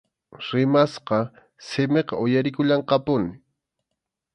Rimasqa 0.47 1.19
simiqa 1.67 2.15
uyarikullanqapuni. 2.23 3.29